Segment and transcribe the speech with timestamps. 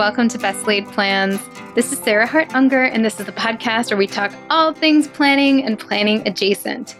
[0.00, 1.38] welcome to Best Laid Plans.
[1.74, 5.06] This is Sarah Hart Unger, and this is the podcast where we talk all things
[5.06, 6.96] planning and planning adjacent.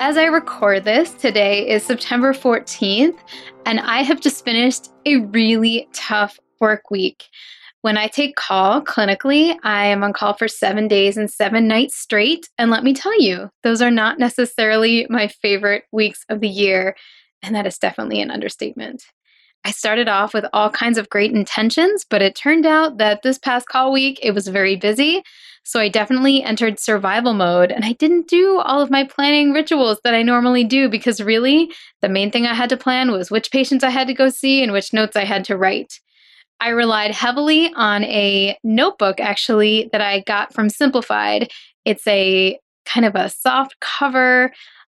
[0.00, 3.16] As I record this, today is September 14th,
[3.66, 7.28] and I have just finished a really tough work week.
[7.82, 11.94] When I take call clinically, I am on call for seven days and seven nights
[11.94, 12.48] straight.
[12.58, 16.96] And let me tell you, those are not necessarily my favorite weeks of the year.
[17.44, 19.04] And that is definitely an understatement.
[19.64, 23.38] I started off with all kinds of great intentions, but it turned out that this
[23.38, 25.22] past call week it was very busy.
[25.66, 29.98] So I definitely entered survival mode and I didn't do all of my planning rituals
[30.04, 33.50] that I normally do because really the main thing I had to plan was which
[33.50, 35.98] patients I had to go see and which notes I had to write.
[36.60, 41.50] I relied heavily on a notebook actually that I got from Simplified.
[41.86, 44.52] It's a kind of a soft cover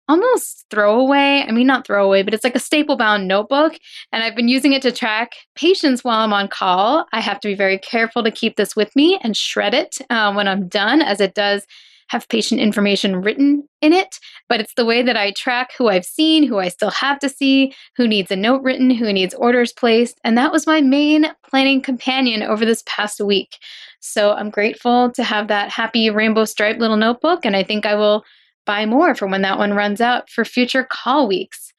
[0.09, 1.45] almost throwaway.
[1.47, 3.75] I mean, not throwaway, but it's like a staple bound notebook.
[4.13, 7.07] And I've been using it to track patients while I'm on call.
[7.13, 10.33] I have to be very careful to keep this with me and shred it uh,
[10.33, 11.67] when I'm done, as it does
[12.09, 16.05] have patient information written in it, but it's the way that I track who I've
[16.05, 19.73] seen, who I still have to see, who needs a note written, who needs orders
[19.73, 20.21] placed.
[20.23, 23.57] And that was my main planning companion over this past week.
[24.01, 27.97] So I'm grateful to have that happy rainbow striped little notebook, and I think I
[27.97, 28.25] will
[28.67, 31.73] buy more for when that one runs out for future call weeks.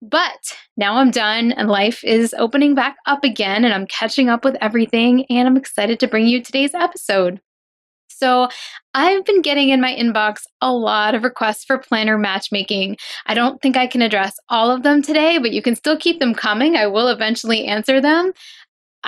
[0.00, 4.44] But now I'm done and life is opening back up again and I'm catching up
[4.44, 7.40] with everything and I'm excited to bring you today's episode.
[8.08, 8.48] So,
[8.94, 12.96] I've been getting in my inbox a lot of requests for planner matchmaking.
[13.26, 16.18] I don't think I can address all of them today, but you can still keep
[16.18, 16.74] them coming.
[16.74, 18.32] I will eventually answer them.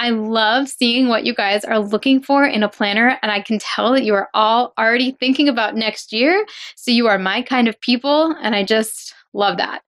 [0.00, 3.58] I love seeing what you guys are looking for in a planner, and I can
[3.58, 6.46] tell that you are all already thinking about next year.
[6.74, 9.82] So you are my kind of people, and I just love that.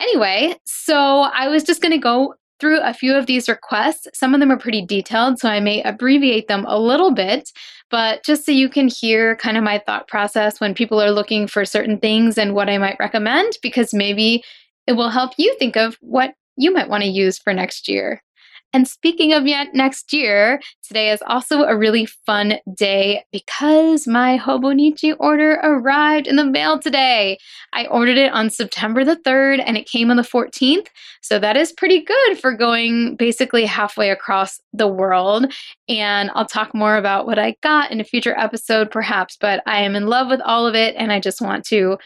[0.00, 4.06] Anyway, so I was just going to go through a few of these requests.
[4.12, 7.50] Some of them are pretty detailed, so I may abbreviate them a little bit,
[7.90, 11.46] but just so you can hear kind of my thought process when people are looking
[11.46, 14.44] for certain things and what I might recommend, because maybe
[14.86, 18.22] it will help you think of what you might want to use for next year.
[18.72, 24.38] And speaking of yet next year, today is also a really fun day because my
[24.38, 27.38] Hobonichi order arrived in the mail today.
[27.74, 30.86] I ordered it on September the 3rd and it came on the 14th.
[31.20, 35.52] So that is pretty good for going basically halfway across the world.
[35.88, 39.82] And I'll talk more about what I got in a future episode, perhaps, but I
[39.82, 41.98] am in love with all of it and I just want to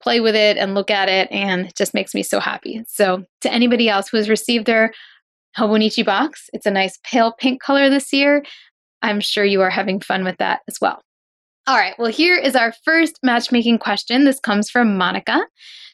[0.00, 2.84] play with it and look at it and it just makes me so happy.
[2.86, 4.92] So, to anybody else who has received their
[5.56, 6.48] Hobonichi box.
[6.52, 8.44] It's a nice pale pink color this year.
[9.02, 11.00] I'm sure you are having fun with that as well.
[11.66, 14.24] All right, well, here is our first matchmaking question.
[14.24, 15.40] This comes from Monica.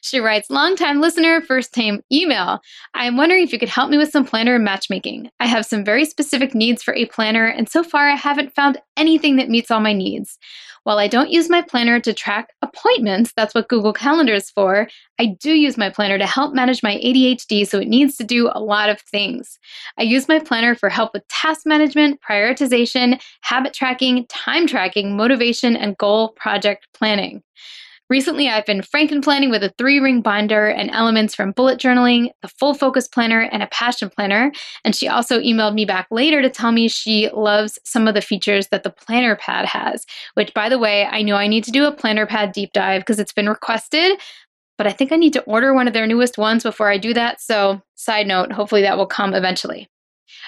[0.01, 2.59] She writes, Longtime listener, first time email.
[2.93, 5.29] I am wondering if you could help me with some planner matchmaking.
[5.39, 8.81] I have some very specific needs for a planner, and so far I haven't found
[8.97, 10.37] anything that meets all my needs.
[10.83, 14.87] While I don't use my planner to track appointments, that's what Google Calendar is for,
[15.19, 18.49] I do use my planner to help manage my ADHD, so it needs to do
[18.53, 19.59] a lot of things.
[19.99, 25.75] I use my planner for help with task management, prioritization, habit tracking, time tracking, motivation,
[25.75, 27.43] and goal project planning.
[28.11, 32.29] Recently, I've been franken planning with a three ring binder and elements from bullet journaling,
[32.41, 34.51] the full focus planner, and a passion planner.
[34.83, 38.21] And she also emailed me back later to tell me she loves some of the
[38.21, 41.71] features that the planner pad has, which, by the way, I know I need to
[41.71, 44.19] do a planner pad deep dive because it's been requested.
[44.77, 47.13] But I think I need to order one of their newest ones before I do
[47.13, 47.39] that.
[47.39, 49.87] So, side note, hopefully that will come eventually.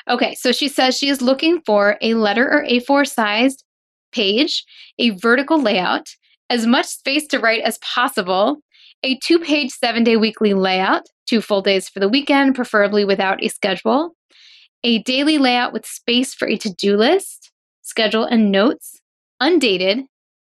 [0.09, 3.63] Okay, so she says she is looking for a letter or A4 sized
[4.11, 4.65] page,
[4.99, 6.09] a vertical layout,
[6.53, 8.57] as much space to write as possible,
[9.01, 13.43] a two page, seven day weekly layout, two full days for the weekend, preferably without
[13.43, 14.15] a schedule,
[14.83, 19.01] a daily layout with space for a to do list, schedule and notes,
[19.39, 20.01] undated.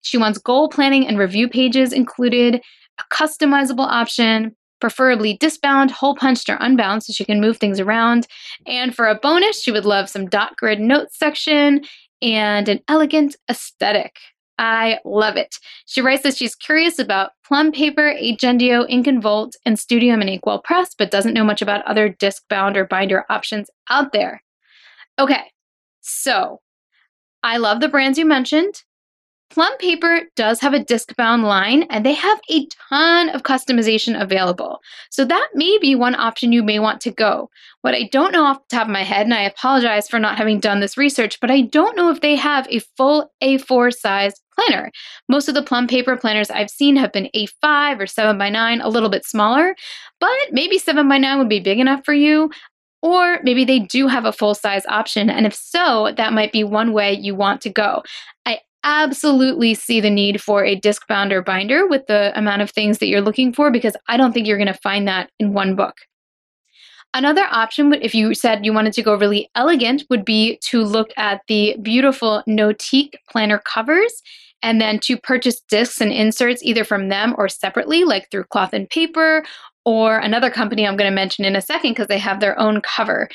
[0.03, 2.61] She wants goal planning and review pages included,
[2.99, 8.27] a customizable option, preferably disbound, hole punched, or unbound so she can move things around.
[8.67, 11.81] And for a bonus, she would love some dot grid notes section
[12.21, 14.19] and an elegant aesthetic.
[14.57, 15.55] I love it.
[15.85, 20.29] She writes that she's curious about plum paper, Agendio, Ink and Volt, and Studium and
[20.29, 24.41] Inkwell Press, but doesn't know much about other disc bound or binder options out there.
[25.19, 25.51] Okay,
[26.01, 26.61] so
[27.43, 28.83] I love the brands you mentioned.
[29.49, 34.19] Plum Paper does have a disc bound line and they have a ton of customization
[34.19, 34.79] available.
[35.09, 37.49] So that may be one option you may want to go.
[37.81, 40.37] What I don't know off the top of my head, and I apologize for not
[40.37, 44.33] having done this research, but I don't know if they have a full A4 size
[44.57, 44.91] planner.
[45.29, 48.81] Most of the Plum Paper planners I've seen have been A5 or 7 by 9
[48.81, 49.75] a little bit smaller,
[50.19, 52.49] but maybe 7 by 9 would be big enough for you.
[53.01, 55.29] Or maybe they do have a full size option.
[55.29, 58.01] And if so, that might be one way you want to go.
[58.45, 62.71] I absolutely see the need for a disc bound or binder with the amount of
[62.71, 65.53] things that you're looking for because I don't think you're going to find that in
[65.53, 65.95] one book.
[67.13, 71.09] Another option, if you said you wanted to go really elegant, would be to look
[71.17, 74.21] at the beautiful Notique planner covers
[74.61, 78.73] and then to purchase discs and inserts either from them or separately, like through cloth
[78.73, 79.43] and paper,
[79.85, 82.81] or another company I'm going to mention in a second because they have their own
[82.81, 83.29] cover.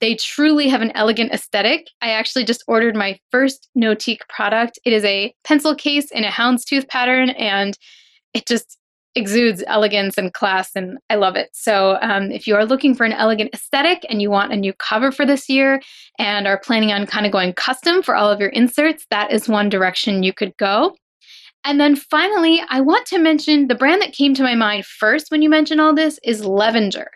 [0.00, 1.86] They truly have an elegant aesthetic.
[2.00, 4.78] I actually just ordered my first Notique product.
[4.84, 7.78] It is a pencil case in a houndstooth pattern, and
[8.34, 8.78] it just
[9.14, 11.50] exudes elegance and class, and I love it.
[11.52, 14.72] So, um, if you are looking for an elegant aesthetic and you want a new
[14.72, 15.80] cover for this year
[16.18, 19.48] and are planning on kind of going custom for all of your inserts, that is
[19.48, 20.94] one direction you could go.
[21.64, 25.30] And then finally, I want to mention the brand that came to my mind first
[25.30, 27.08] when you mentioned all this is Levenger.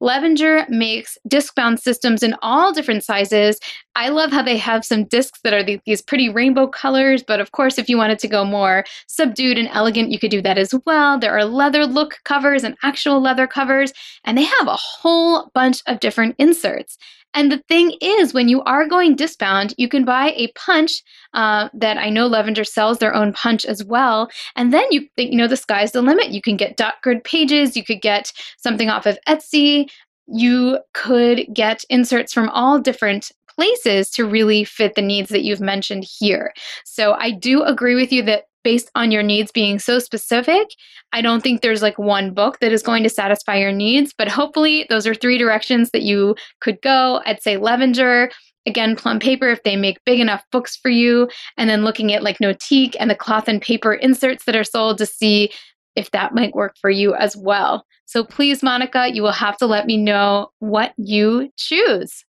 [0.00, 3.60] Levenger makes disc bound systems in all different sizes.
[3.96, 7.52] I love how they have some discs that are these pretty rainbow colors, but of
[7.52, 10.74] course, if you wanted to go more subdued and elegant, you could do that as
[10.86, 11.18] well.
[11.18, 13.92] There are leather look covers and actual leather covers,
[14.24, 16.96] and they have a whole bunch of different inserts.
[17.34, 21.02] And the thing is, when you are going discbound, you can buy a punch
[21.34, 24.30] uh, that I know Levenger sells their own punch as well.
[24.56, 26.30] And then you think, you know, the sky's the limit.
[26.30, 29.90] You can get dot grid pages, you could get something off of Etsy,
[30.26, 35.60] you could get inserts from all different places to really fit the needs that you've
[35.60, 36.52] mentioned here.
[36.84, 40.68] So I do agree with you that based on your needs being so specific,
[41.12, 44.28] I don't think there's like one book that is going to satisfy your needs, but
[44.28, 47.20] hopefully those are three directions that you could go.
[47.26, 48.30] I'd say Levenger,
[48.66, 52.22] again, Plum Paper if they make big enough books for you, and then looking at
[52.22, 55.50] like Notique and the cloth and paper inserts that are sold to see
[55.96, 57.84] if that might work for you as well.
[58.06, 62.24] So please, Monica, you will have to let me know what you choose.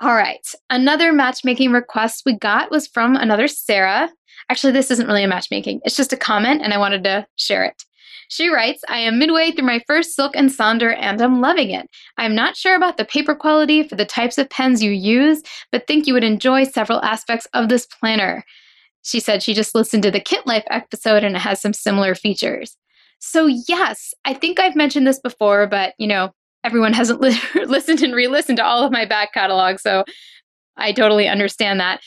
[0.00, 0.46] All right.
[0.70, 4.10] Another matchmaking request we got was from another Sarah.
[4.50, 7.64] Actually, this isn't really a matchmaking, it's just a comment, and I wanted to share
[7.64, 7.84] it.
[8.28, 11.88] She writes, I am midway through my first Silk and Sonder and I'm loving it.
[12.18, 15.42] I am not sure about the paper quality for the types of pens you use,
[15.72, 18.44] but think you would enjoy several aspects of this planner.
[19.02, 22.14] She said she just listened to the Kit Life episode and it has some similar
[22.14, 22.76] features.
[23.18, 26.30] So, yes, I think I've mentioned this before, but you know,
[26.64, 29.78] everyone hasn't li- listened and re listened to all of my back catalog.
[29.78, 30.04] So,
[30.76, 32.00] I totally understand that.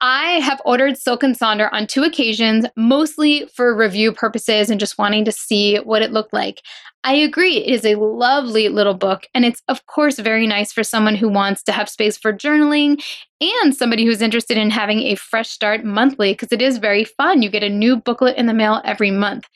[0.00, 4.96] I have ordered Silk and Sonder on two occasions, mostly for review purposes and just
[4.96, 6.62] wanting to see what it looked like.
[7.02, 10.84] I agree, it is a lovely little book, and it's, of course, very nice for
[10.84, 13.02] someone who wants to have space for journaling
[13.40, 17.42] and somebody who's interested in having a fresh start monthly because it is very fun.
[17.42, 19.48] You get a new booklet in the mail every month.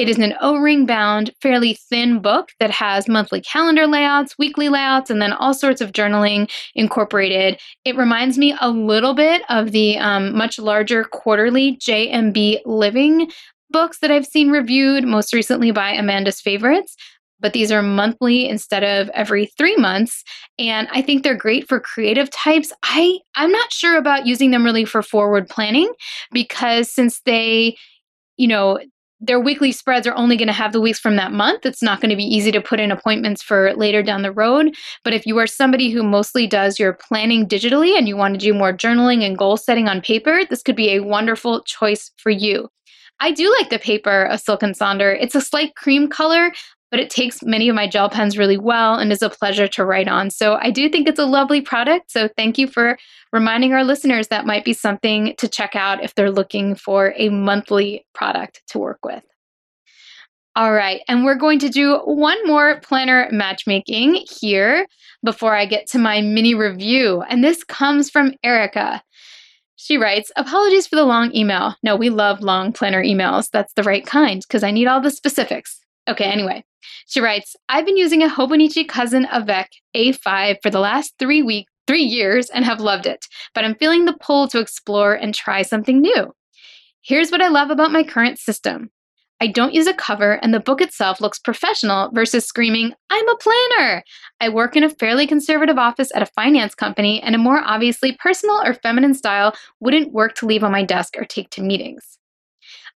[0.00, 4.70] It is an O ring bound, fairly thin book that has monthly calendar layouts, weekly
[4.70, 7.60] layouts, and then all sorts of journaling incorporated.
[7.84, 13.30] It reminds me a little bit of the um, much larger quarterly JMB Living
[13.68, 16.96] books that I've seen reviewed, most recently by Amanda's Favorites
[17.42, 20.24] but these are monthly instead of every 3 months
[20.58, 22.70] and I think they're great for creative types.
[22.82, 25.90] I I'm not sure about using them really for forward planning
[26.32, 27.76] because since they
[28.36, 28.78] you know
[29.20, 31.66] their weekly spreads are only going to have the weeks from that month.
[31.66, 34.74] It's not going to be easy to put in appointments for later down the road.
[35.04, 38.40] But if you are somebody who mostly does your planning digitally and you want to
[38.40, 42.30] do more journaling and goal setting on paper, this could be a wonderful choice for
[42.30, 42.68] you.
[43.20, 45.16] I do like the paper of Silk and Sonder.
[45.20, 46.52] It's a slight cream color,
[46.90, 49.84] but it takes many of my gel pens really well and is a pleasure to
[49.84, 50.30] write on.
[50.30, 52.10] So I do think it's a lovely product.
[52.10, 52.98] So thank you for
[53.32, 57.28] reminding our listeners that might be something to check out if they're looking for a
[57.28, 59.22] monthly product to work with.
[60.56, 64.84] All right, and we're going to do one more planner matchmaking here
[65.24, 67.22] before I get to my mini review.
[67.22, 69.00] And this comes from Erica.
[69.76, 71.76] She writes, Apologies for the long email.
[71.84, 73.48] No, we love long planner emails.
[73.50, 75.80] That's the right kind because I need all the specifics.
[76.08, 76.64] Okay, anyway,
[77.06, 81.72] she writes, I've been using a Hobonichi Cousin Avec A5 for the last three weeks,
[81.86, 85.62] three years and have loved it, but I'm feeling the pull to explore and try
[85.62, 86.32] something new.
[87.02, 88.90] Here's what I love about my current system.
[89.42, 93.36] I don't use a cover, and the book itself looks professional versus screaming, I'm a
[93.36, 94.04] planner.
[94.38, 98.18] I work in a fairly conservative office at a finance company, and a more obviously
[98.20, 102.19] personal or feminine style wouldn't work to leave on my desk or take to meetings.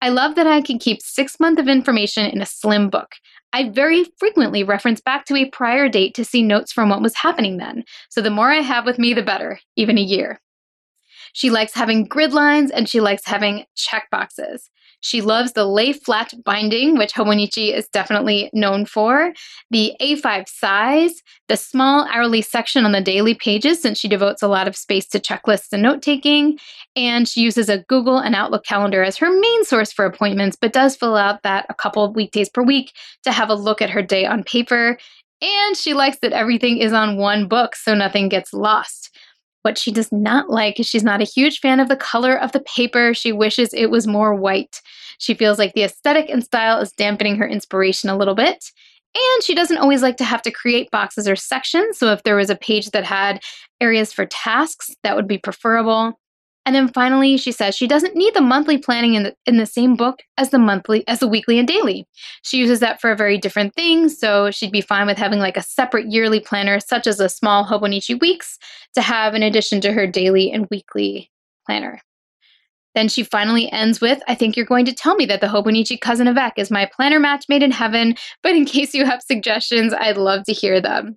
[0.02, 3.12] I love that I can keep six months of information in a slim book.
[3.52, 7.14] I very frequently reference back to a prior date to see notes from what was
[7.14, 7.84] happening then.
[8.10, 10.40] So the more I have with me, the better, even a year.
[11.34, 14.70] She likes having grid lines and she likes having check boxes.
[15.02, 19.32] She loves the lay flat binding, which Hobonichi is definitely known for,
[19.70, 24.48] the A5 size, the small hourly section on the daily pages, since she devotes a
[24.48, 26.58] lot of space to checklists and note taking,
[26.96, 30.72] and she uses a Google and Outlook calendar as her main source for appointments, but
[30.72, 32.92] does fill out that a couple of weekdays per week
[33.24, 34.96] to have a look at her day on paper.
[35.42, 39.10] And she likes that everything is on one book so nothing gets lost.
[39.62, 42.52] What she does not like is she's not a huge fan of the color of
[42.52, 43.14] the paper.
[43.14, 44.80] She wishes it was more white.
[45.18, 48.64] She feels like the aesthetic and style is dampening her inspiration a little bit.
[49.14, 51.98] And she doesn't always like to have to create boxes or sections.
[51.98, 53.42] So if there was a page that had
[53.80, 56.18] areas for tasks, that would be preferable.
[56.64, 59.66] And then finally, she says she doesn't need the monthly planning in the, in the
[59.66, 62.06] same book as the monthly, as the weekly and daily.
[62.42, 64.08] She uses that for a very different thing.
[64.08, 67.64] So she'd be fine with having like a separate yearly planner, such as a small
[67.64, 68.58] Hobonichi Weeks,
[68.94, 71.30] to have in addition to her daily and weekly
[71.66, 72.00] planner.
[72.94, 76.00] Then she finally ends with I think you're going to tell me that the Hobonichi
[76.00, 79.92] Cousin Avec is my planner match made in heaven, but in case you have suggestions,
[79.94, 81.16] I'd love to hear them.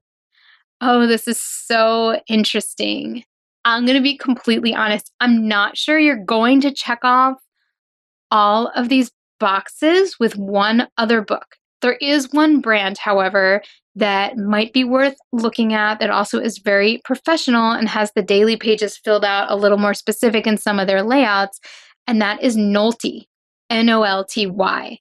[0.81, 3.23] Oh, this is so interesting.
[3.65, 5.11] I'm going to be completely honest.
[5.19, 7.37] I'm not sure you're going to check off
[8.31, 11.57] all of these boxes with one other book.
[11.81, 13.61] There is one brand, however,
[13.95, 18.55] that might be worth looking at that also is very professional and has the daily
[18.55, 21.59] pages filled out a little more specific in some of their layouts,
[22.07, 22.55] and that is
[23.69, 23.75] Nolty.
[23.77, 24.99] N O L T Y.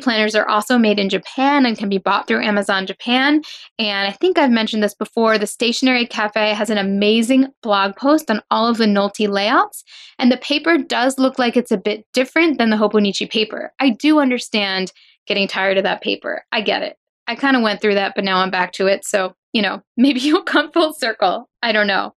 [0.00, 3.42] Planners are also made in Japan and can be bought through Amazon Japan.
[3.78, 8.30] And I think I've mentioned this before the Stationery Cafe has an amazing blog post
[8.30, 9.84] on all of the Nolty layouts.
[10.18, 13.72] And the paper does look like it's a bit different than the Hobonichi paper.
[13.80, 14.92] I do understand
[15.26, 16.44] getting tired of that paper.
[16.52, 16.96] I get it.
[17.26, 19.04] I kind of went through that, but now I'm back to it.
[19.06, 21.48] So, you know, maybe you'll come full circle.
[21.62, 22.14] I don't know.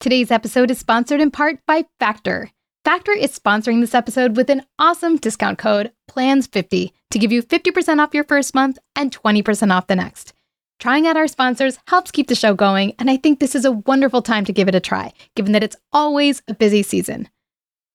[0.00, 2.52] Today's episode is sponsored in part by Factor.
[2.88, 7.98] Factor is sponsoring this episode with an awesome discount code PLANS50 to give you 50%
[8.02, 10.32] off your first month and 20% off the next.
[10.78, 13.72] Trying out our sponsors helps keep the show going, and I think this is a
[13.72, 17.28] wonderful time to give it a try, given that it's always a busy season.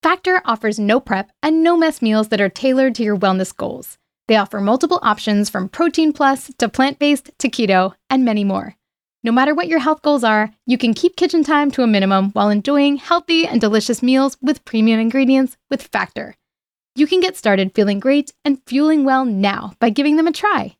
[0.03, 3.97] Factor offers no prep and no mess meals that are tailored to your wellness goals.
[4.27, 8.75] They offer multiple options from protein plus to plant based to keto and many more.
[9.25, 12.31] No matter what your health goals are, you can keep kitchen time to a minimum
[12.31, 16.35] while enjoying healthy and delicious meals with premium ingredients with Factor.
[16.95, 20.75] You can get started feeling great and fueling well now by giving them a try.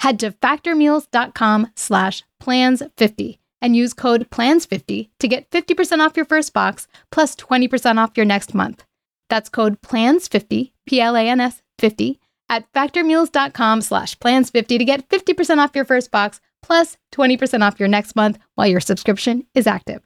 [0.00, 6.52] Head to factormeals.com slash plans50 and use code PLANS50 to get 50% off your first
[6.52, 8.84] box plus 20% off your next month.
[9.30, 16.10] That's code PLANS50, P-L-A-N-S 50, at factormeals.com slash plans50 to get 50% off your first
[16.10, 20.02] box plus 20% off your next month while your subscription is active.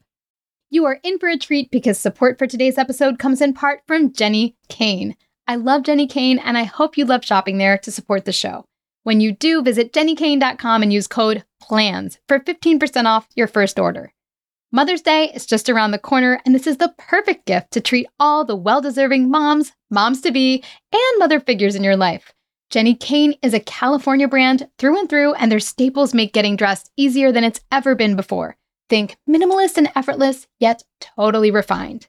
[0.69, 4.13] You are in for a treat because support for today's episode comes in part from
[4.13, 5.15] Jenni Kayne.
[5.47, 8.65] I love Jenni Kayne and I hope you love shopping there to support the show.
[9.01, 14.13] When you do, visit jennikayne.com and use code PLANS for 15% off your first order.
[14.71, 18.07] Mother's Day is just around the corner, and this is the perfect gift to treat
[18.19, 20.63] all the well deserving moms, moms to be,
[20.93, 22.31] and mother figures in your life.
[22.71, 26.89] Jenni Kayne is a California brand through and through, and their staples make getting dressed
[26.95, 28.55] easier than it's ever been before.
[28.89, 32.07] Think minimalist and effortless, yet totally refined.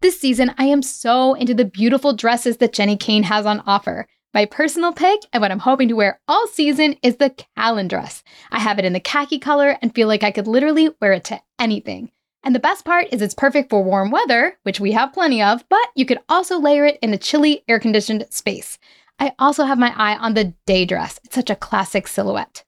[0.00, 4.08] This season, I am so into the beautiful dresses that Jenni Kayne has on offer.
[4.34, 8.24] My personal pick and what I'm hoping to wear all season is the Callan dress.
[8.50, 11.24] I have it in the khaki color and feel like I could literally wear it
[11.24, 12.10] to anything.
[12.42, 15.62] And the best part is it's perfect for warm weather, which we have plenty of,
[15.68, 18.76] but you could also layer it in a chilly, air conditioned space.
[19.20, 21.20] I also have my eye on the day dress.
[21.24, 22.64] It's such a classic silhouette.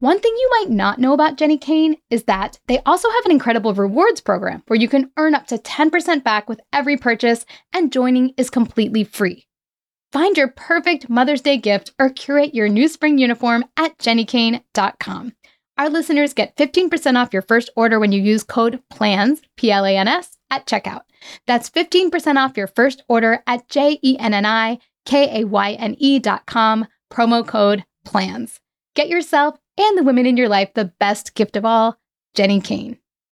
[0.00, 3.32] One thing you might not know about Jenni Kayne is that they also have an
[3.32, 7.92] incredible rewards program where you can earn up to 10% back with every purchase, and
[7.92, 9.48] joining is completely free.
[10.12, 15.32] Find your perfect Mother's Day gift or curate your new spring uniform at jennikayne.com.
[15.78, 19.84] Our listeners get 15% off your first order when you use code PLANS, P L
[19.84, 21.02] A N S, at checkout.
[21.46, 24.78] That's 15% off your first order at J E N N I
[25.08, 28.60] K-A-Y-N-E dot com, promo code PLANS.
[28.94, 31.98] Get yourself and the women in your life the best gift of all,
[32.36, 32.98] Jenni Kayne.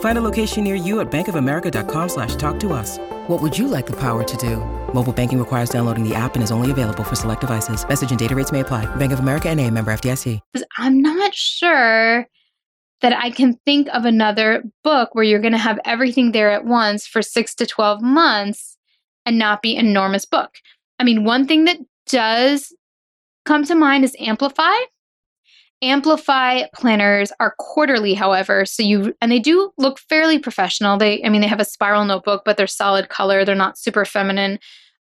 [0.00, 2.98] Find a location near you at bankofamerica.com slash talk to us.
[3.28, 4.56] What would you like the power to do?
[4.92, 7.86] Mobile banking requires downloading the app and is only available for select devices.
[7.88, 8.86] Message and data rates may apply.
[8.96, 10.40] Bank of America and a member FDIC.
[10.76, 12.26] I'm not sure
[13.00, 16.64] that I can think of another book where you're going to have everything there at
[16.64, 18.76] once for six to 12 months
[19.24, 20.56] and not be an enormous book.
[20.98, 22.74] I mean, one thing that does
[23.44, 24.74] come to mind is Amplify.
[25.80, 30.98] Amplify planners are quarterly, however, so you and they do look fairly professional.
[30.98, 34.04] They I mean they have a spiral notebook, but they're solid color, they're not super
[34.04, 34.58] feminine.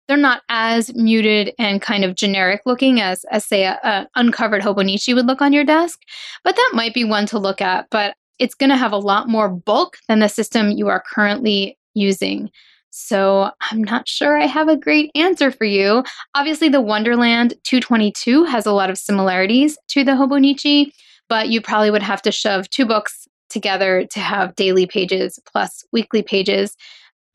[0.08, 4.62] They're not as muted and kind of generic looking as as say a, a uncovered
[4.62, 6.00] Hobonichi would look on your desk,
[6.44, 9.28] but that might be one to look at, but it's going to have a lot
[9.28, 12.50] more bulk than the system you are currently using.
[13.00, 16.04] So I'm not sure I have a great answer for you.
[16.34, 20.92] Obviously, the Wonderland 222 has a lot of similarities to the Hobonichi,
[21.30, 25.86] but you probably would have to shove two books together to have daily pages plus
[25.94, 26.76] weekly pages,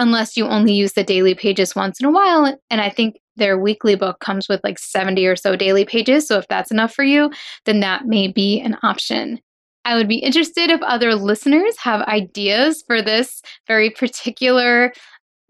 [0.01, 2.59] unless you only use the daily pages once in a while.
[2.69, 6.27] And I think their weekly book comes with like 70 or so daily pages.
[6.27, 7.31] So if that's enough for you,
[7.67, 9.41] then that may be an option.
[9.85, 14.93] I would be interested if other listeners have ideas for this very particular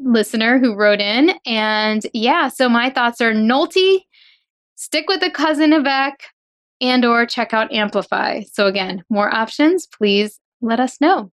[0.04, 1.32] listener who wrote in.
[1.46, 4.00] And yeah, so my thoughts are Nolty,
[4.74, 6.24] stick with the cousin Avec,
[6.80, 8.42] and or check out Amplify.
[8.52, 11.30] So again, more options, please let us know.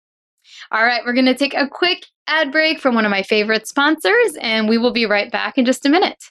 [0.71, 3.67] All right, we're going to take a quick ad break from one of my favorite
[3.67, 6.31] sponsors, and we will be right back in just a minute.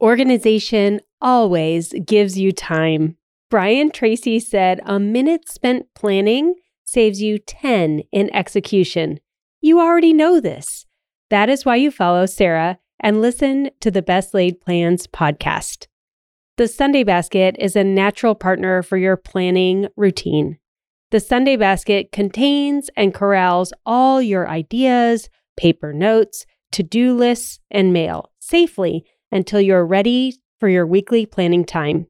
[0.00, 3.16] Organization always gives you time.
[3.50, 9.20] Brian Tracy said a minute spent planning saves you 10 in execution.
[9.60, 10.86] You already know this.
[11.30, 15.86] That is why you follow Sarah and listen to the Best Laid Plans podcast.
[16.56, 20.58] The Sunday Basket is a natural partner for your planning routine.
[21.10, 27.92] The Sunday Basket contains and corrals all your ideas, paper notes, to do lists, and
[27.92, 32.06] mail safely until you're ready for your weekly planning time.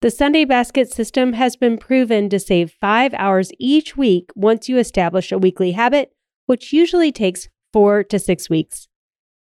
[0.00, 4.78] The Sunday Basket system has been proven to save five hours each week once you
[4.78, 6.12] establish a weekly habit
[6.50, 8.88] which usually takes four to six weeks.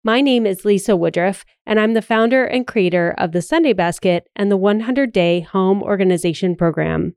[0.03, 4.27] My name is Lisa Woodruff, and I'm the founder and creator of the Sunday Basket
[4.35, 7.15] and the 100 Day Home Organization Program.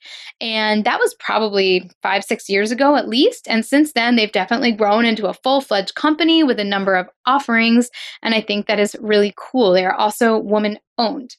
[0.41, 3.47] And that was probably five, six years ago at least.
[3.47, 7.07] And since then, they've definitely grown into a full fledged company with a number of
[7.27, 7.91] offerings.
[8.23, 9.73] And I think that is really cool.
[9.73, 11.37] They are also woman owned.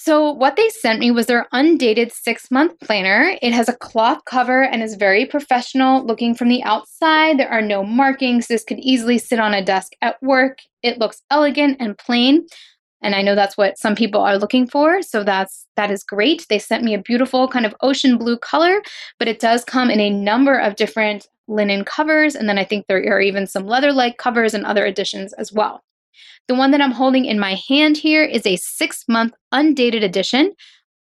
[0.00, 3.36] So, what they sent me was their undated six month planner.
[3.42, 7.36] It has a cloth cover and is very professional looking from the outside.
[7.36, 8.46] There are no markings.
[8.46, 10.60] This could easily sit on a desk at work.
[10.84, 12.46] It looks elegant and plain.
[13.02, 15.02] And I know that's what some people are looking for.
[15.02, 16.46] So that's that is great.
[16.48, 18.80] They sent me a beautiful kind of ocean blue color,
[19.18, 22.36] but it does come in a number of different linen covers.
[22.36, 25.52] And then I think there are even some leather like covers and other additions as
[25.52, 25.82] well.
[26.46, 30.52] The one that I'm holding in my hand here is a six month undated edition.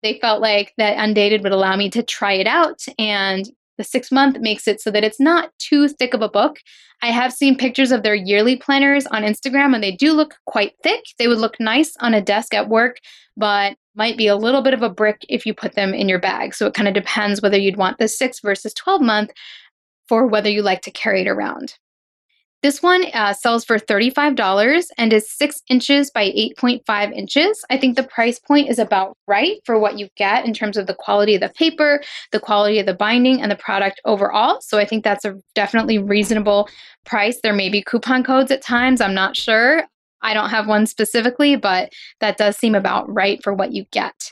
[0.02, 4.12] They felt like that undated would allow me to try it out and the six
[4.12, 6.60] month makes it so that it's not too thick of a book.
[7.02, 10.73] I have seen pictures of their yearly planners on Instagram and they do look quite
[10.84, 11.04] thick.
[11.17, 12.97] They would look nice on a desk at work,
[13.36, 16.19] but might be a little bit of a brick if you put them in your
[16.19, 16.54] bag.
[16.54, 19.32] So it kind of depends whether you'd want the six versus 12 month
[20.08, 21.76] for whether you like to carry it around.
[22.63, 27.65] This one uh, sells for $35 and is six inches by 8.5 inches.
[27.69, 30.88] I think the price point is about right for what you get in terms of
[30.88, 34.62] the quality of the paper, the quality of the binding, and the product overall.
[34.62, 36.69] So I think that's a definitely reasonable
[37.06, 37.38] price.
[37.43, 39.84] There may be coupon codes at times, I'm not sure.
[40.21, 44.32] I don't have one specifically, but that does seem about right for what you get.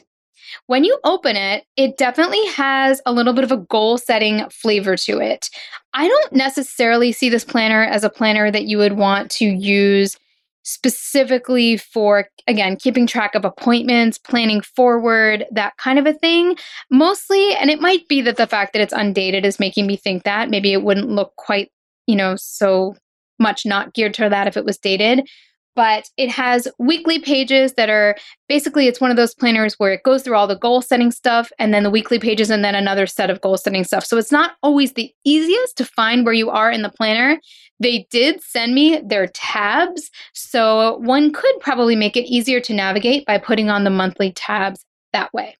[0.67, 4.95] When you open it, it definitely has a little bit of a goal setting flavor
[4.97, 5.49] to it.
[5.93, 10.17] I don't necessarily see this planner as a planner that you would want to use
[10.63, 16.55] specifically for again keeping track of appointments planning forward that kind of a thing.
[16.91, 20.23] Mostly and it might be that the fact that it's undated is making me think
[20.23, 20.49] that.
[20.49, 21.71] Maybe it wouldn't look quite
[22.05, 22.95] you know so
[23.39, 25.27] much not geared to that if it was dated
[25.75, 28.15] but it has weekly pages that are
[28.49, 31.51] basically it's one of those planners where it goes through all the goal setting stuff
[31.59, 34.05] and then the weekly pages and then another set of goal setting stuff.
[34.05, 37.39] So it's not always the easiest to find where you are in the planner.
[37.79, 43.25] They did send me their tabs, so one could probably make it easier to navigate
[43.25, 45.55] by putting on the monthly tabs that way.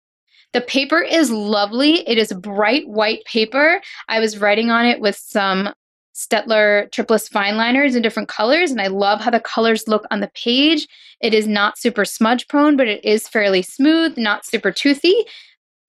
[0.54, 2.08] The paper is lovely.
[2.08, 3.82] It is bright white paper.
[4.10, 5.74] I was writing on it with some
[6.22, 10.20] Staedtler Triplus fine liners in different colors, and I love how the colors look on
[10.20, 10.88] the page.
[11.22, 15.26] It is not super smudge prone, but it is fairly smooth, not super toothy,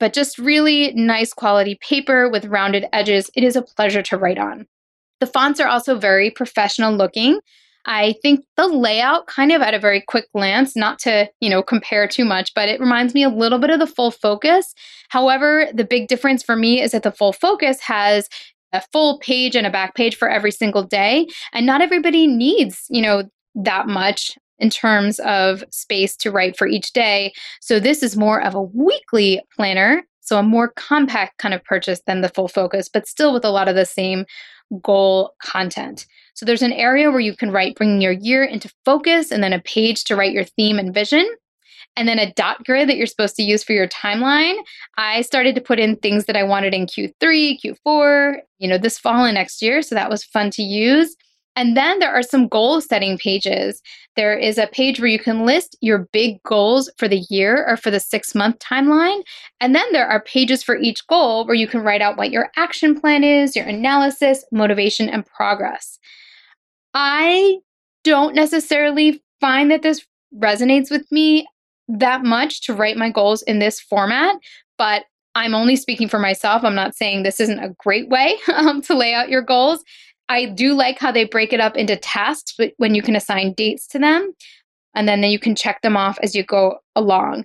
[0.00, 3.30] but just really nice quality paper with rounded edges.
[3.36, 4.66] It is a pleasure to write on.
[5.20, 7.38] The fonts are also very professional looking.
[7.84, 11.62] I think the layout kind of at a very quick glance, not to, you know,
[11.62, 14.74] compare too much, but it reminds me a little bit of the full focus.
[15.08, 18.28] However, the big difference for me is that the full focus has
[18.72, 21.26] a full page and a back page for every single day.
[21.52, 26.66] And not everybody needs, you know, that much in terms of space to write for
[26.66, 27.32] each day.
[27.60, 30.02] So this is more of a weekly planner.
[30.20, 33.50] So a more compact kind of purchase than the full focus, but still with a
[33.50, 34.24] lot of the same
[34.80, 36.06] goal content.
[36.34, 39.52] So there's an area where you can write bringing your year into focus and then
[39.52, 41.28] a page to write your theme and vision
[41.96, 44.56] and then a dot grid that you're supposed to use for your timeline.
[44.96, 48.98] I started to put in things that I wanted in Q3, Q4, you know, this
[48.98, 49.82] fall and next year.
[49.82, 51.14] So that was fun to use.
[51.54, 53.82] And then there are some goal setting pages.
[54.16, 57.76] There is a page where you can list your big goals for the year or
[57.76, 59.22] for the six month timeline.
[59.60, 62.50] And then there are pages for each goal where you can write out what your
[62.56, 65.98] action plan is, your analysis, motivation, and progress.
[66.94, 67.58] I
[68.02, 71.46] don't necessarily find that this resonates with me
[71.98, 74.36] that much to write my goals in this format,
[74.78, 76.64] but I'm only speaking for myself.
[76.64, 79.82] I'm not saying this isn't a great way um, to lay out your goals.
[80.28, 83.86] I do like how they break it up into tasks when you can assign dates
[83.88, 84.32] to them,
[84.94, 87.44] and then, then you can check them off as you go along.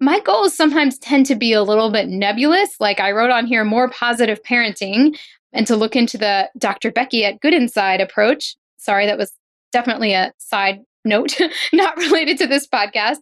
[0.00, 2.76] My goals sometimes tend to be a little bit nebulous.
[2.78, 5.18] Like I wrote on here, more positive parenting,
[5.52, 6.92] and to look into the Dr.
[6.92, 8.54] Becky at Good Inside approach.
[8.76, 9.32] Sorry, that was
[9.72, 11.36] definitely a side note,
[11.72, 13.16] not related to this podcast.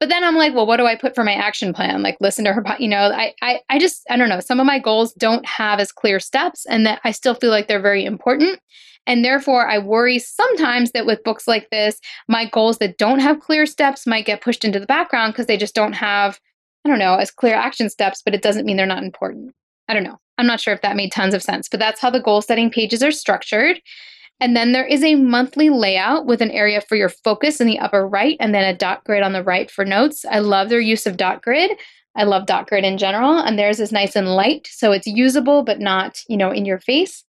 [0.00, 2.02] But then I'm like, well, what do I put for my action plan?
[2.02, 4.40] Like listen to her, you know, I, I, I just, I don't know.
[4.40, 7.66] Some of my goals don't have as clear steps and that I still feel like
[7.66, 8.60] they're very important.
[9.06, 13.40] And therefore, I worry sometimes that with books like this, my goals that don't have
[13.40, 16.38] clear steps might get pushed into the background because they just don't have,
[16.84, 19.54] I don't know, as clear action steps, but it doesn't mean they're not important.
[19.88, 20.18] I don't know.
[20.36, 22.70] I'm not sure if that made tons of sense, but that's how the goal setting
[22.70, 23.80] pages are structured.
[24.40, 27.78] And then there is a monthly layout with an area for your focus in the
[27.78, 30.24] upper right and then a dot grid on the right for notes.
[30.30, 31.72] I love their use of dot grid.
[32.16, 35.62] I love dot grid in general and theirs is nice and light so it's usable
[35.62, 37.24] but not, you know, in your face.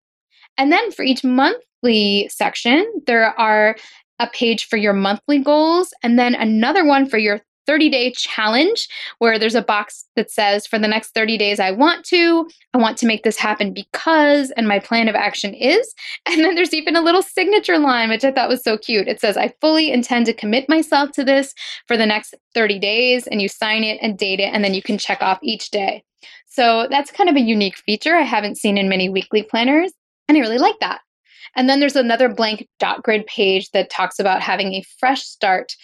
[0.58, 3.76] And then for each monthly section, there are
[4.18, 8.88] a page for your monthly goals and then another one for your 30 day challenge
[9.18, 12.78] where there's a box that says, for the next 30 days, I want to, I
[12.78, 15.94] want to make this happen because, and my plan of action is.
[16.26, 19.08] And then there's even a little signature line, which I thought was so cute.
[19.08, 21.54] It says, I fully intend to commit myself to this
[21.86, 23.26] for the next 30 days.
[23.26, 26.04] And you sign it and date it, and then you can check off each day.
[26.46, 29.92] So that's kind of a unique feature I haven't seen in many weekly planners.
[30.28, 31.00] And I really like that.
[31.56, 35.74] And then there's another blank dot grid page that talks about having a fresh start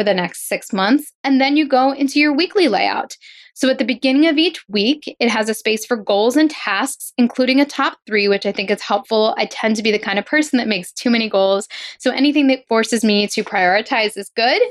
[0.00, 1.12] for the next six months.
[1.24, 3.18] And then you go into your weekly layout.
[3.52, 7.12] So at the beginning of each week, it has a space for goals and tasks,
[7.18, 9.34] including a top three, which I think is helpful.
[9.36, 11.68] I tend to be the kind of person that makes too many goals.
[11.98, 14.62] So anything that forces me to prioritize is good.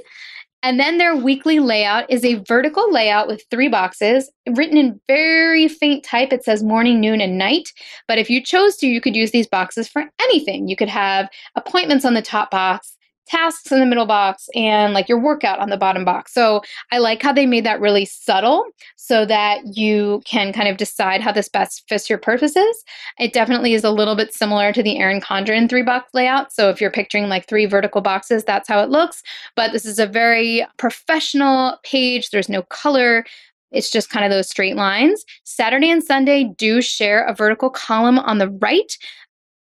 [0.63, 5.67] And then their weekly layout is a vertical layout with three boxes written in very
[5.67, 6.33] faint type.
[6.33, 7.69] It says morning, noon, and night.
[8.07, 10.67] But if you chose to, you could use these boxes for anything.
[10.67, 12.97] You could have appointments on the top box,
[13.29, 16.33] tasks in the middle box and like your workout on the bottom box.
[16.33, 16.61] So
[16.91, 18.65] I like how they made that really subtle
[18.95, 22.83] so that you can kind of decide how this best fits your purposes.
[23.19, 26.51] It definitely is a little bit similar to the Erin Condren three box layout.
[26.51, 29.21] So if you're picturing like three vertical boxes, that's how it looks.
[29.55, 32.31] But this is a very professional page.
[32.31, 33.25] There's no color.
[33.71, 35.23] It's just kind of those straight lines.
[35.43, 38.97] Saturday and Sunday do share a vertical column on the right.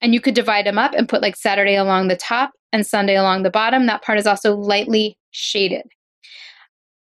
[0.01, 3.15] And you could divide them up and put like Saturday along the top and Sunday
[3.15, 3.85] along the bottom.
[3.85, 5.83] That part is also lightly shaded.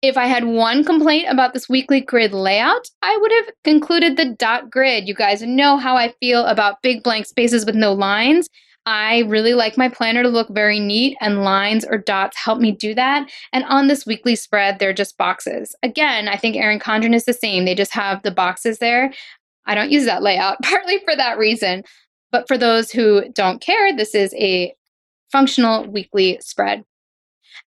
[0.03, 4.25] If I had one complaint about this weekly grid layout, I would have concluded the
[4.25, 5.07] dot grid.
[5.07, 8.49] You guys know how I feel about big blank spaces with no lines.
[8.85, 12.73] I really like my planner to look very neat, and lines or dots help me
[12.73, 13.31] do that.
[13.53, 15.75] And on this weekly spread, they're just boxes.
[15.85, 17.65] Again, I think Erin Condren is the same.
[17.65, 19.13] They just have the boxes there.
[19.67, 21.85] I don't use that layout, partly for that reason.
[22.33, 24.75] But for those who don't care, this is a
[25.31, 26.85] functional weekly spread.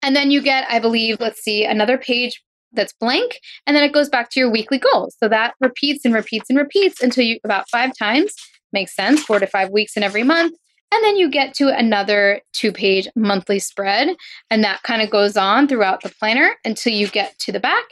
[0.02, 3.94] And then you get, I believe, let's see, another page that's blank, and then it
[3.94, 5.16] goes back to your weekly goals.
[5.20, 8.34] So that repeats and repeats and repeats until you about five times.
[8.74, 10.58] Makes sense, four to five weeks in every month.
[10.92, 14.16] And then you get to another two page monthly spread,
[14.50, 17.86] and that kind of goes on throughout the planner until you get to the back.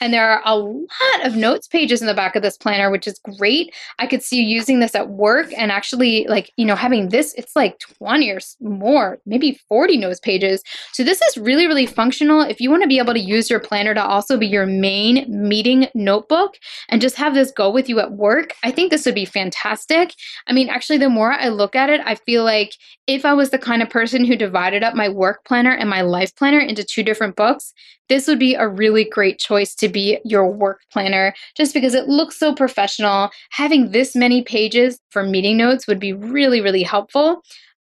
[0.00, 3.06] And there are a lot of notes pages in the back of this planner, which
[3.06, 3.74] is great.
[3.98, 7.32] I could see you using this at work and actually, like, you know, having this,
[7.34, 10.62] it's like 20 or more, maybe 40 notes pages.
[10.92, 12.42] So this is really, really functional.
[12.42, 15.24] If you want to be able to use your planner to also be your main
[15.28, 16.56] meeting notebook
[16.90, 20.12] and just have this go with you at work, I think this would be fantastic.
[20.46, 22.72] I mean, actually, the more I look at it, I feel like
[23.06, 26.02] if I was the kind of person who divided up my work planner and my
[26.02, 27.72] life planner into two different books,
[28.08, 32.08] this would be a really great choice to be your work planner just because it
[32.08, 33.30] looks so professional.
[33.50, 37.42] Having this many pages for meeting notes would be really, really helpful.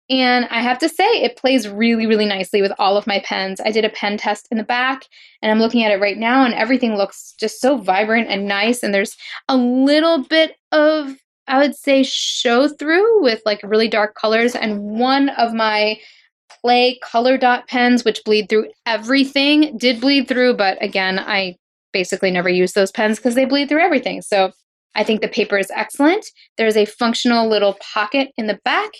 [0.09, 3.61] And I have to say, it plays really, really nicely with all of my pens.
[3.65, 5.05] I did a pen test in the back,
[5.43, 8.85] and I'm looking at it right now, and everything looks just so vibrant and nice.
[8.85, 9.17] And there's
[9.49, 11.17] a little bit of,
[11.49, 14.55] I would say, show through with like really dark colors.
[14.55, 15.99] And one of my
[16.61, 21.57] play color dot pens, which bleed through everything, did bleed through, but again, I
[21.97, 24.21] basically never use those pens because they bleed through everything.
[24.21, 24.53] So
[24.95, 26.27] I think the paper is excellent.
[26.59, 28.91] There's a functional little pocket in the back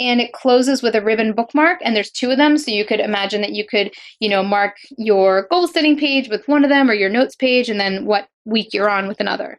[0.00, 3.00] and it closes with a ribbon bookmark and there's two of them so you could
[3.00, 6.90] imagine that you could you know mark your goal setting page with one of them
[6.90, 9.58] or your notes page and then what week you're on with another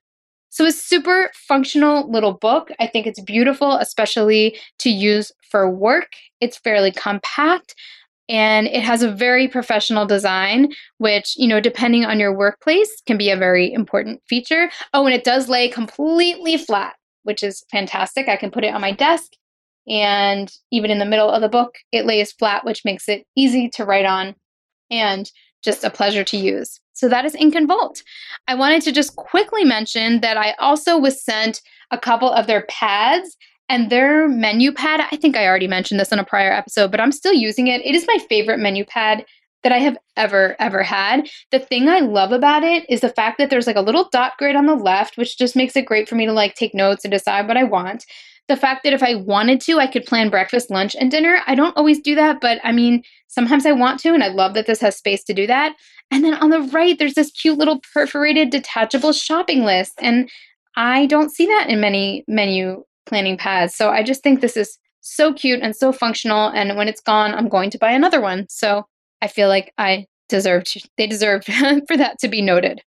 [0.49, 2.71] so, a super functional little book.
[2.79, 6.13] I think it's beautiful, especially to use for work.
[6.41, 7.75] It's fairly compact
[8.29, 13.17] and it has a very professional design, which, you know, depending on your workplace, can
[13.17, 14.69] be a very important feature.
[14.93, 18.27] Oh, and it does lay completely flat, which is fantastic.
[18.27, 19.31] I can put it on my desk.
[19.87, 23.69] And even in the middle of the book, it lays flat, which makes it easy
[23.69, 24.35] to write on
[24.91, 25.31] and
[25.63, 26.79] just a pleasure to use.
[26.93, 27.71] So that is Ink and.
[28.47, 31.61] I wanted to just quickly mention that I also was sent
[31.91, 33.37] a couple of their pads
[33.69, 35.01] and their menu pad.
[35.11, 37.85] I think I already mentioned this in a prior episode, but I'm still using it.
[37.85, 39.25] It is my favorite menu pad
[39.63, 41.27] that I have ever, ever had.
[41.51, 44.33] The thing I love about it is the fact that there's like a little dot
[44.37, 47.03] grid on the left, which just makes it great for me to like take notes
[47.03, 48.05] and decide what I want
[48.47, 51.41] the fact that if I wanted to, I could plan breakfast, lunch, and dinner.
[51.47, 54.53] I don't always do that, but I mean, sometimes I want to, and I love
[54.53, 55.75] that this has space to do that.
[56.11, 59.93] And then on the right, there's this cute little perforated detachable shopping list.
[60.01, 60.29] And
[60.77, 63.75] I don't see that in many menu planning pads.
[63.75, 66.49] So I just think this is so cute and so functional.
[66.49, 68.45] And when it's gone, I'm going to buy another one.
[68.49, 68.85] So
[69.21, 70.63] I feel like I deserve
[70.97, 71.45] they deserve
[71.87, 72.81] for that to be noted.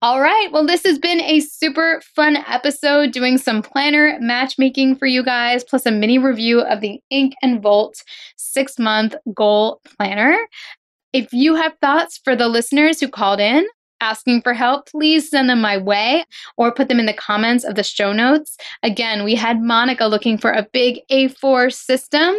[0.00, 0.48] All right.
[0.52, 5.64] Well, this has been a super fun episode doing some planner matchmaking for you guys,
[5.64, 8.00] plus a mini review of the Ink and Volt
[8.36, 10.36] six month goal planner.
[11.12, 13.66] If you have thoughts for the listeners who called in,
[14.00, 16.24] asking for help, please send them my way
[16.56, 18.56] or put them in the comments of the show notes.
[18.82, 22.36] Again, we had Monica looking for a big A4 system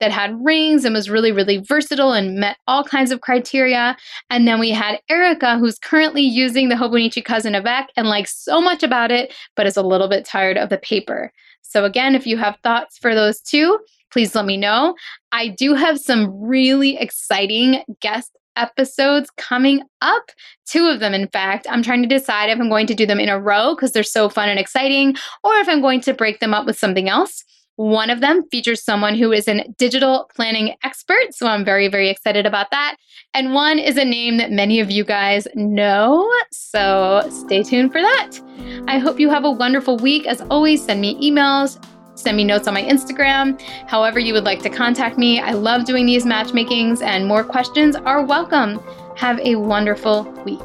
[0.00, 3.96] that had rings and was really, really versatile and met all kinds of criteria.
[4.30, 8.60] And then we had Erica, who's currently using the Hobonichi Cousin Avec and likes so
[8.60, 11.32] much about it, but is a little bit tired of the paper.
[11.62, 13.78] So, again, if you have thoughts for those two,
[14.12, 14.94] please let me know.
[15.32, 20.30] I do have some really exciting guest episodes coming up.
[20.66, 21.66] Two of them, in fact.
[21.70, 24.02] I'm trying to decide if I'm going to do them in a row because they're
[24.02, 25.14] so fun and exciting,
[25.44, 27.44] or if I'm going to break them up with something else.
[27.76, 32.08] One of them features someone who is a digital planning expert, so I'm very, very
[32.08, 32.96] excited about that.
[33.34, 38.00] And one is a name that many of you guys know, so stay tuned for
[38.00, 38.40] that.
[38.88, 40.26] I hope you have a wonderful week.
[40.26, 41.78] As always, send me emails,
[42.16, 45.38] send me notes on my Instagram, however you would like to contact me.
[45.38, 48.80] I love doing these matchmakings, and more questions are welcome.
[49.16, 50.60] Have a wonderful week.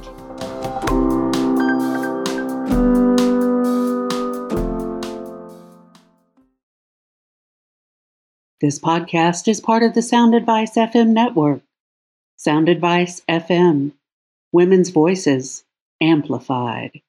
[8.62, 11.62] This podcast is part of the Sound Advice FM network.
[12.38, 13.94] Sound Advice FM,
[14.52, 15.64] women's voices
[16.00, 17.02] amplified.